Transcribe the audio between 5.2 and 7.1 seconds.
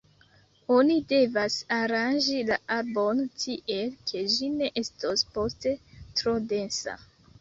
poste tro densa.